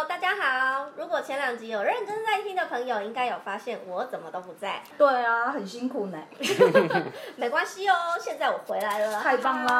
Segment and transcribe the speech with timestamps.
[0.00, 0.86] Hello，大家好。
[0.96, 4.82] 如果前两集有认真在听的朋友，应该有发现我怎么都不在。
[4.96, 6.18] 对啊，很辛苦呢。
[7.36, 9.20] 没关系哦，现在我回来了。
[9.20, 9.78] 太棒啦！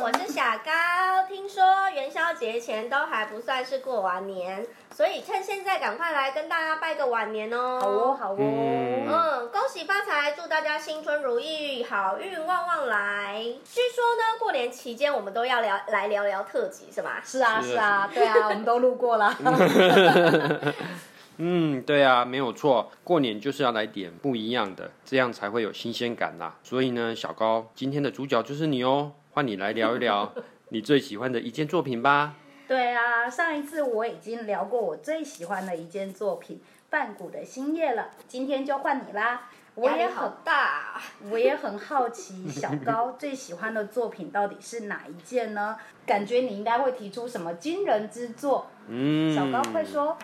[0.00, 7.78] 我是小高，听说元宵节前都还不算是过完年，所以趁现在赶快来跟大家拜个晚年哦。
[7.82, 8.36] 好哦，好哦。
[8.38, 13.34] 嗯，恭喜发财，祝大家新春如意，好运旺旺来。
[13.62, 17.20] 据说呢，过年期间我们都要聊来聊聊特辑，是吗？
[17.22, 19.33] 是啊，是啊，对啊，我们都录过了。
[21.38, 26.56] 嗯，对啊，没有错，过年就是要来点不一样的，这样才会有新鲜感啦。
[26.62, 30.32] 所以呢，小高，今天的主角就是你哦，换你来聊一聊
[30.70, 32.34] 你最喜欢的一件作品吧。
[32.68, 39.50] 对啊，上一次我已经聊过我最喜欢的一件作品《半谷的星夜》了，今天就换你啦。
[39.74, 45.76] 我也很大，我也很好奇，小高 最喜欢的作品到底是哪一件呢？
[46.06, 48.70] 感觉你应该会提出什么惊人之作。
[48.88, 50.16] 嗯，小高会说。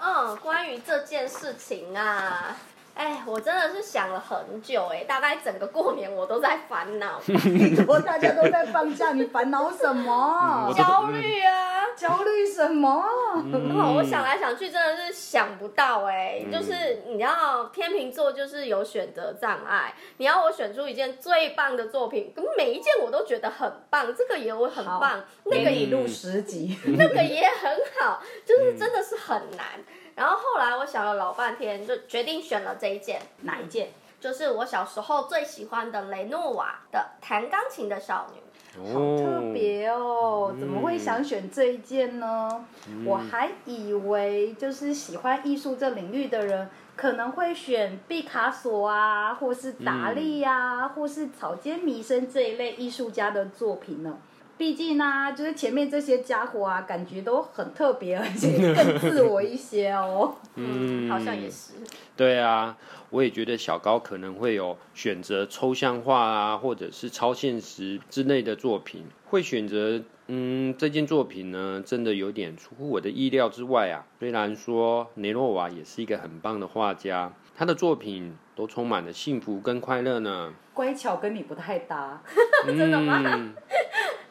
[0.00, 2.56] 嗯，关于这件事情啊。
[2.94, 7.20] 哎，我真的是想了很久哎，大概整个过年我都在烦恼。
[7.26, 10.72] 你说大家都在放假，你烦恼什么？
[10.76, 11.86] 焦虑啊！
[11.96, 13.04] 焦虑什么？
[13.52, 16.44] 嗯，我想来想去，真的是想不到哎。
[16.52, 19.92] 就是你知道，天秤座就是有选择障碍。
[20.18, 24.14] 你要我选出一件最棒的作品，每一件我都觉得很棒。
[24.14, 29.66] 这个也我很棒，那个也录十集，那个也很好，就是真的是很难。
[30.14, 33.20] 然后后来我想了老半天，就决定选了这一件。
[33.42, 33.88] 哪一件？
[34.20, 38.40] 就是我小时候最喜欢的雷诺瓦的《弹钢琴的少女》。
[38.76, 40.52] 好特别哦！
[40.58, 42.64] 怎么会想选这一件呢？
[42.88, 54.18] 嗯、我还以为就是喜欢艺术这领域的人可能会选毕卡索啊，或是达利呀、啊，嗯、或是草间弥生这一类艺术家的作品呢。
[54.56, 60.36] 毕竟呢、啊，就是前面这些家伙啊，感觉都很特别，而且更自我一些哦。
[60.54, 61.72] 嗯，好像也是。
[62.16, 62.76] 对啊，
[63.10, 69.04] 我也觉得小高可能会有选择抽象画啊，或者是超现实之类的作品。
[69.26, 74.06] 会选择嗯这件作品呢，真的有点出乎我的意料之外啊。
[74.20, 80.52] 虽然说雷诺瓦也是一个很棒的画家，他的作品都充满了幸福跟快乐呢。
[80.72, 82.20] 乖巧跟你不太搭，
[82.66, 83.22] 真的吗？
[83.26, 83.54] 嗯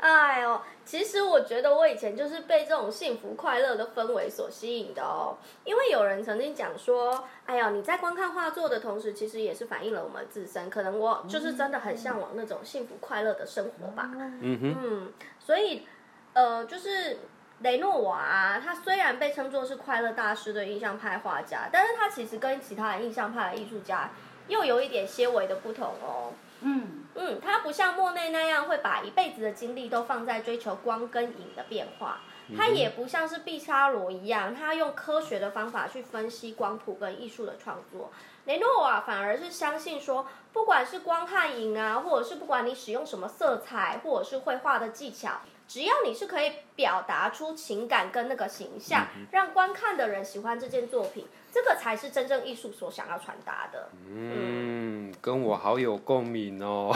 [0.03, 5.37] 哎呦，其实我觉得我以前就是被这种幸福快乐的氛围所吸引的哦。
[5.63, 10.69] 因为有人曾经讲说，哎呦，你在观看画作的同时，其实也是反映了我们自身。
[10.69, 14.09] 可能我就是真的很向往那种幸福快乐的生活吧。
[14.41, 14.75] 嗯哼。
[14.83, 15.87] 嗯，所以，
[16.33, 17.19] 呃，就是
[17.61, 24.09] 雷诺瓦啊，他虽然被称作是快乐大师的印象派画家，但是他其实跟其他的印象派的艺术家
[24.49, 26.33] 又有一点些微的不同哦。
[26.59, 27.02] 嗯。
[27.15, 32.21] 嗯，他不像莫内那样会把一辈子的精力都放在追求光跟影的变化，
[32.57, 38.11] 他也不像是毕沙罗一样，他用科学的方法去分析光谱跟艺术的创作。
[38.45, 53.87] 雷诺瓦反而是相信说，不管是光和影啊，或者是不管你使用什么色彩，或者是绘画的技巧，只要你是可以表达出情感跟那个形象，让观看的人喜欢这件作品，这个才是真正艺术所想要传达的。
[55.23, 56.93] 跟我好有共鸣哦。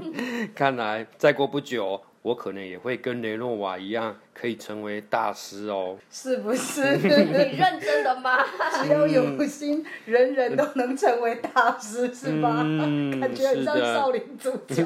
[0.56, 5.98] 看来再过不久，我可能也会跟雷诺瓦一样，可以成为大师哦。
[6.10, 6.96] 是不是？
[6.96, 7.04] 你
[7.58, 8.38] 认真的吗？
[8.82, 12.62] 只要有心，嗯、人人都能成为大师，是吧？
[12.64, 14.82] 嗯、感觉很像少林足球。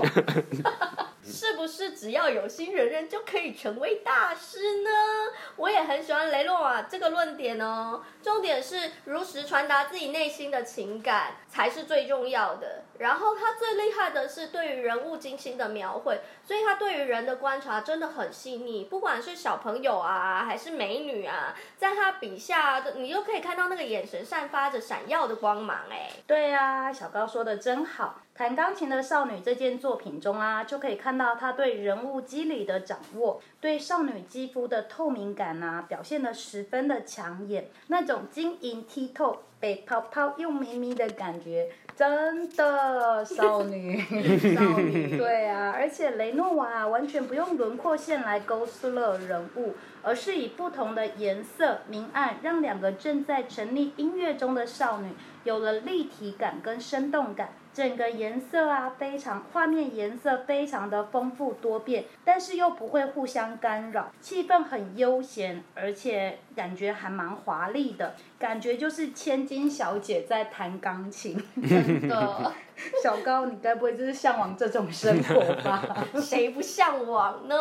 [1.70, 4.90] 是只要有心，人人就可以成为大师呢？
[5.56, 8.02] 我也很喜欢雷诺瓦这个论点哦。
[8.22, 12.82] 重点是如实传达自己内心的情感才是最重要的。
[12.98, 18.84] 然后他最厉害的是对于人物精心的描绘，所以他对于人的观察真的很细腻。
[18.84, 25.84] 不管是小朋友啊，还是美女啊，在他笔下，你都可以看到那个眼神散发着闪耀的光芒。
[25.90, 28.20] 哎，对呀，小高说的真好。
[28.40, 44.00] 弹钢琴的少女这件作品中啊，就可以看到她对人物肌理的掌握，对少女肌肤的透明感啊，表现得十分的抢眼，那种晶莹剔透、白泡泡又咪咪的感觉，真的少女
[44.56, 45.18] 少女。
[45.18, 55.10] 对啊，而且雷诺瓦完全不用轮廓线来勾勒人物，而是以不同的颜色明暗，让两个正在沉溺音乐中的少女
[55.44, 57.50] 有了立体感跟生动感。
[57.72, 71.40] 整个颜色啊，非常画面颜色非常的丰富多变，但是又不会互相干扰，气氛很悠闲，而且感觉还蛮华丽的，感觉就是千金小姐在弹钢琴。
[71.62, 72.52] 真的，
[73.00, 76.04] 小高，你该不会就是向往这种生活吧？
[76.20, 77.56] 谁不向往呢？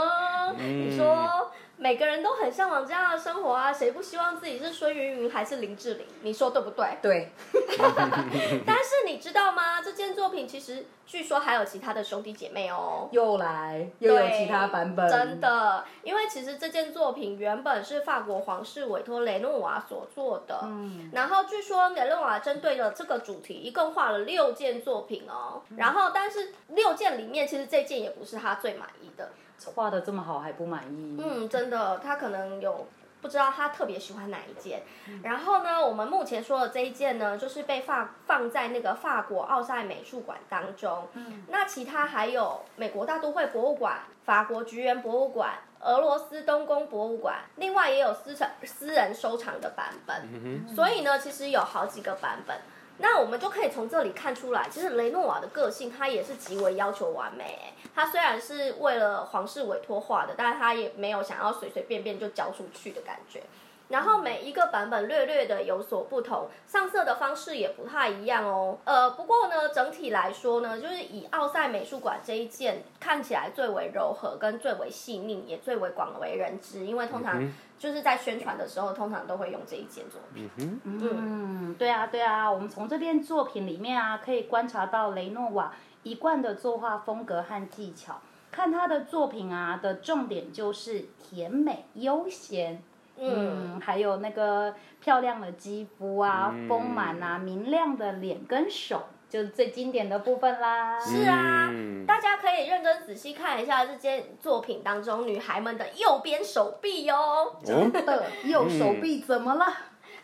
[0.57, 1.51] 你说。
[1.79, 6.05] 每个人都很向往这样的生活啊，谁不希望自己是孙云云还是林志玲？
[6.23, 6.97] 你说对不对？
[7.01, 7.31] 对。
[8.67, 9.81] 但是你知道吗？
[9.81, 13.07] 这件作品其实据说还有其他的兄弟姐妹哦。
[13.13, 15.09] 又来，又有其他版本。
[15.09, 20.59] 真的，因为其实这件作品原本是法国皇室委托雷诺瓦所做的。
[20.63, 21.09] 嗯。
[21.13, 25.61] 然后据说雷诺瓦针对了这个主题，一共画了六件作品哦。
[25.69, 25.77] 嗯。
[25.77, 29.29] 然后，但是六件里面，其实这件也不是他最满意的。
[29.75, 31.17] 画的这么好还不满意？
[31.19, 32.87] 嗯，真的，他可能有
[33.21, 34.83] 不知道他特别喜欢哪一件。
[35.07, 41.07] 嗯、然后呢，我们目前说的这一件呢，就是被放放在那个法国奥赛美术馆当中。
[41.13, 50.15] 嗯，那其他还有美国大都会博物馆、法国菊园博物馆、俄罗斯东宫博物馆，另外也有私藏私人收藏的版本。
[50.31, 52.57] 嗯哼，所以呢，其实有好几个版本。
[52.99, 57.73] 那我们就可以从这里看出来，其实雷诺瓦的个性，他也是极为要求完美。
[57.95, 63.43] 他虽然是为了皇室委托画的，但是他也没有想要随随便便就交出去的感觉。
[63.89, 68.77] 然后每一个版本略略的有所不同，上色的方式也不太一样哦。
[68.85, 76.85] 呃，不过呢，整体来说呢，就是以奥赛美术馆这一件看起来最为柔和，跟最为细腻，也最为广为人知。
[76.85, 77.43] 因为通常
[77.79, 80.49] 就是在宣传的时候，通常都会用这一件作品。
[80.57, 88.21] 嗯嗯，对啊对啊，我们从这件作品里面啊，可以观察到雷诺瓦一贯的作画风格和技巧。
[88.51, 92.83] 看他的作品啊，的重点就是甜美悠闲。
[93.21, 100.99] 嗯，还有那个漂亮的肌肤啊，嗯、丰满啊，明亮的脸跟手，就是最经典的部分啦。
[100.99, 107.55] 是啊，嗯、大家可以认真仔细看一下这件作品当中女孩们的右边手臂哟、哦。
[107.63, 109.65] 真的，右手臂怎么了？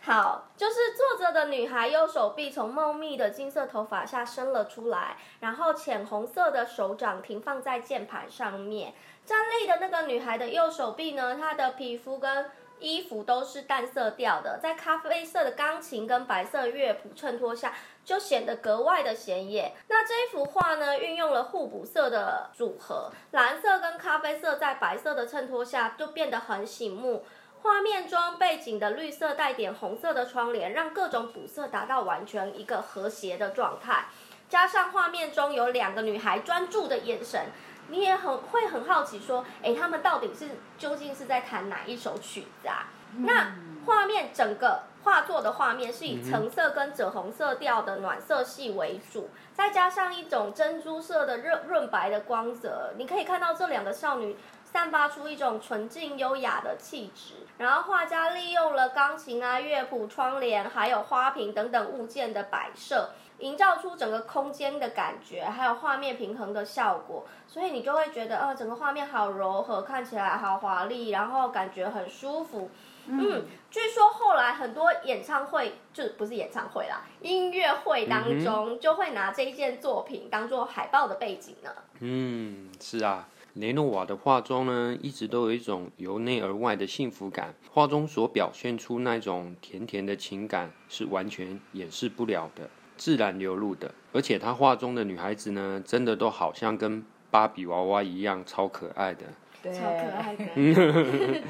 [0.02, 8.94] 好，就是坐着的女孩右手臂从茂密的金色头发下伸了出来，然后浅红色的手掌停放在键盘上面。
[9.24, 12.46] 站立的那个女孩的右手臂呢，她的皮肤跟
[12.78, 17.72] 衣服都是淡色调的，在咖啡色的钢琴跟白色乐谱衬托下，
[18.04, 19.72] 就显得格外的显眼。
[19.88, 27.24] 那这一幅画呢，运用了互补色的组合，蓝色跟咖啡色在白色的衬托下就变得很醒目。
[27.62, 34.04] 画面中背景的绿色带点红色的窗帘，让各种补色达到完全一个和谐的状态。
[34.48, 37.46] 加上画面中有两个女孩专注的眼神。
[37.88, 42.88] 你也很会很好奇，说，哎，他们到底是究竟是在弹哪一首曲子啊？
[43.14, 43.54] 嗯、那
[43.86, 57.34] 画面整个画作的画面是以橙色跟赭红色调的暖色系为主，再加上一种珍珠色的润润白的光泽，你可以看到这两个少女散发出一种纯净优雅的气质。
[57.58, 63.10] 然后画家利用了钢琴啊、乐谱、窗帘，还有花瓶等等物件的摆设。
[63.38, 72.70] 营造出整个空间的感觉，还有画面平衡的效果，所以你就会觉得，呃，整个画面好柔和，看起来好华丽，然后感觉很舒服。
[73.08, 81.70] 嗯，嗯，据说后来很多演唱会，就不是演唱会啦，音乐会当中就会拿这一件作品当做海报的背景呢。
[82.00, 92.68] 嗯，是啊，雷诺瓦的画中呢，一直都有一种由内而外的幸福感，画中所表现出那种甜甜的情感，是完全掩饰不了的。
[92.96, 99.24] 自然流露的，而且他画中的女孩子呢，真的都好像跟芭比娃娃一样，超可爱的。
[99.62, 100.44] 对，超可爱的。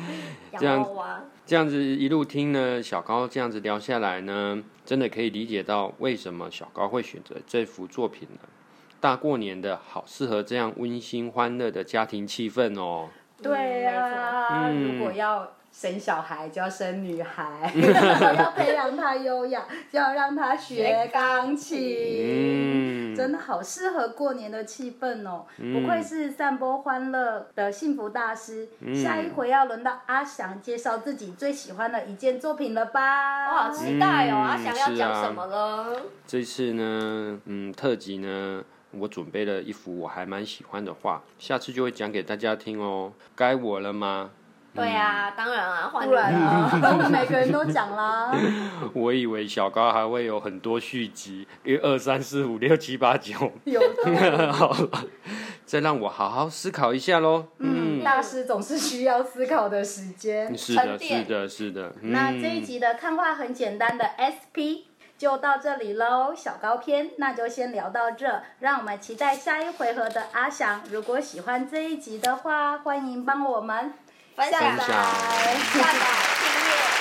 [0.58, 0.88] 这样
[1.44, 8.48] 这样子一路听呢，小高这样子聊下来呢，真的可以理解到为什么小高会选择这幅作品了。
[9.00, 13.08] 大过年的好，适合这样温馨欢乐的家庭气氛哦。
[13.42, 15.55] 对啊，嗯、如果要。
[15.78, 17.70] 生小孩就要生女孩，
[18.38, 25.44] 要培养她优雅，就要让她学钢琴，嗯、真的好适合过年的气氛哦！
[25.58, 28.66] 嗯、不愧是散播欢乐的幸福大师。
[28.80, 33.50] 嗯、下一回要轮到阿翔介绍自己最喜欢的一件作品了吧？
[33.50, 34.36] 我好期待哦！
[34.38, 35.92] 嗯、阿翔要讲什么了？
[35.94, 43.12] 啊、这次呢，嗯，特辑呢，我准备了一幅我还蛮喜欢的画，下次就会讲给大家听哦。
[43.34, 44.30] 该我了吗？
[44.76, 48.32] 对呀、啊，当然啊，不然啊，每个人都讲啦。
[48.92, 53.52] 我以为小高还会有很多续集，一二三四五六七八九。
[53.64, 54.52] 有的。
[54.52, 54.90] 好了，
[55.64, 57.46] 再让我好好思考一下喽。
[57.58, 60.56] 嗯，大师总是需要思考的时间。
[60.56, 61.94] 是的，是的，是的。
[62.02, 64.84] 嗯、那这一集的看画很简单的 SP
[65.16, 70.82] 就到这里喽，小高篇那就先聊到这，让我们期待下一回合的阿翔。
[70.90, 73.94] 如果喜欢这一集的话，欢迎帮我们。
[74.36, 74.86] 分享，拜拜，
[75.72, 76.95] 拜拜，